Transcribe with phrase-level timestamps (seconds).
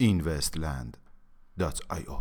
[0.00, 2.18] investland.io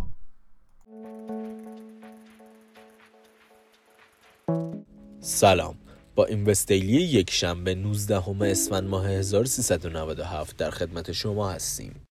[5.19, 5.77] سلام.
[6.15, 12.06] با Invest Daily یک شنبه 19 هم اسفند ماه 1397 در خدمت شما هستیم.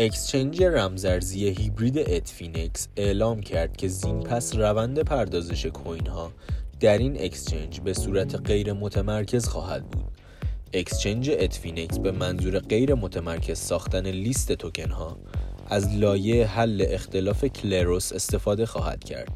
[0.00, 6.32] exchange رمزارزی هیبرید Ethfinex اعلام کرد که زین پس روند پردازش coin ها
[6.80, 10.04] در این exchange به صورت غیر متمرکز خواهد بود
[10.72, 15.18] exchange Ethfinex به منظور غیر متمرکز ساختن لیست توکن ها
[15.66, 19.28] از لایه حل اختلاف Kleros استفاده خواهد کرد.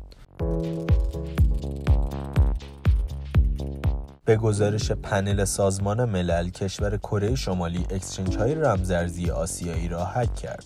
[4.25, 10.65] به گزارش پنل سازمان ملل کشور کره شمالی exchange های رمزارزی آسیایی را هک کرد.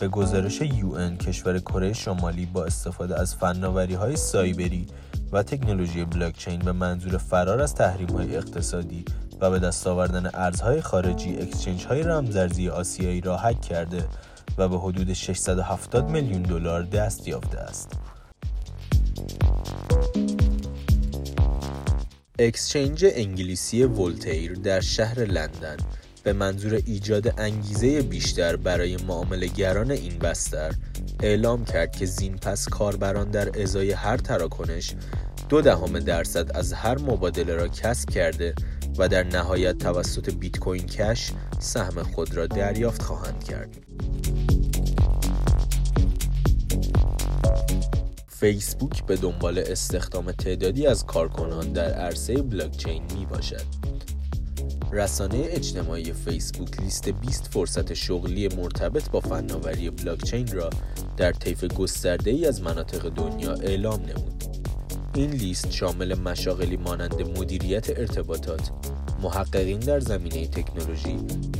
[0.00, 4.86] به گزارش یو کشور کره شمالی با استفاده از فناوری های سایبری
[5.32, 9.04] و تکنولوژی بلاکچین به منظور فرار از تحریم های اقتصادی
[9.40, 14.08] و به دست آوردن ارزهای خارجی اکسچنج های رمزارزی آسیایی را هک کرده
[14.58, 17.92] و به حدود 670 میلیون دلار دست یافته است.
[22.38, 25.76] اکسچنج انگلیسی ولتیر در شهر لندن
[26.22, 28.96] به منظور ایجاد انگیزه بیشتر برای
[29.56, 30.74] گران این بستر
[31.22, 34.94] اعلام کرد که زین پس کاربران در ازای هر تراکنش
[35.48, 38.54] دو دهم درصد از هر مبادله را کسب کرده
[38.98, 43.76] و در نهایت توسط بیت کوین کش سهم خود را دریافت خواهند کرد.
[48.44, 53.62] فیسبوک به دنبال استخدام تعدادی از کارکنان در عرصه بلاکچین می باشد.
[54.92, 60.70] رسانه اجتماعی فیسبوک لیست 20 فرصت شغلی مرتبط با فناوری بلاکچین را
[61.16, 64.44] در طیف گسترده ای از مناطق دنیا اعلام نمود.
[65.14, 68.70] این لیست شامل مشاغلی مانند مدیریت ارتباطات،
[69.22, 71.16] محققین در زمینه تکنولوژی،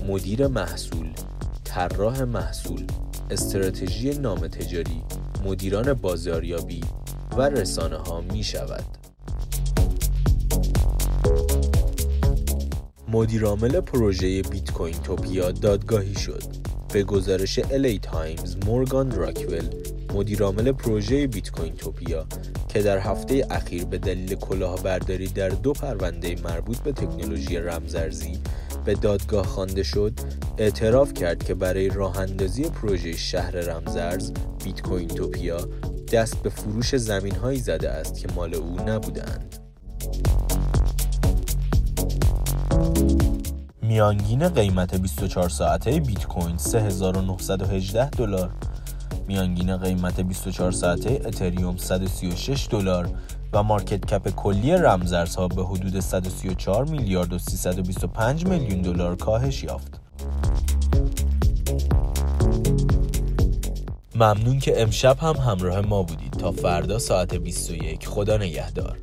[0.09, 1.13] مدیر محصول،
[1.65, 2.87] طراح محصول،
[3.31, 5.03] استراتژی نام تجاری،
[5.45, 6.81] مدیران بازاریابی
[7.37, 8.85] و رسانه ها می شود.
[13.09, 16.43] مدیرعامل پروژه بیت کوین توپیا دادگاهی شد.
[16.93, 19.69] به گزارش LA Times مورگان راکول
[20.15, 22.27] مدیرعامل پروژه Bitcointopia
[22.69, 28.39] که در هفته اخیر به دلیل کلاهبرداری در دو پرونده مربوط به تکنولوژی رمزارزی
[28.85, 30.13] به دادگاه خوانده شد
[30.59, 34.33] اعتراف کرد که برای راه اندازی پروژه شهر رمزارز
[34.65, 35.69] Bitcointopia
[36.13, 39.57] دست به فروش زمین هایی زده است که مال او نبودند.
[43.83, 48.51] میانگین قیمت 24 ساعته بیت کوین 3918 دلار
[49.27, 53.09] میانگین قیمت 24 ساعته اتریوم 136 دلار
[53.53, 60.01] و مارکت کپ کلی رمزارزها به حدود 134 میلیارد و 325 میلیون دلار کاهش یافت.
[64.15, 66.31] ممنون که امشب هم همراه ما بودید.
[66.31, 68.99] تا فردا ساعت 21 خدا نگهدار.